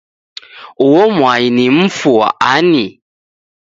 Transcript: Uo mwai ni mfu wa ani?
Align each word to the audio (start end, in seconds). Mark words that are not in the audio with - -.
Uo 0.85 1.03
mwai 1.15 1.45
ni 1.55 1.65
mfu 1.69 2.09
wa 2.19 2.29
ani? 2.53 2.85